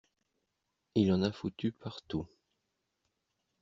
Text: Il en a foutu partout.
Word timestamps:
Il 0.95 1.13
en 1.13 1.21
a 1.21 1.31
foutu 1.31 1.71
partout. 1.71 2.27